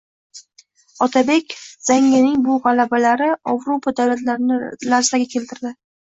Otabek 1.05 1.51
Zanggining 1.89 2.39
bu 2.47 2.55
g‘alabalari 2.63 3.27
Ovrupo 3.53 3.93
davlatlarini 3.99 4.57
larzaga 4.95 5.29
keltirdi 5.35 5.73